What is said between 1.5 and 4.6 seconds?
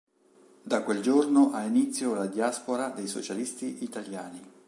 ha inizio la diaspora dei socialisti italiani.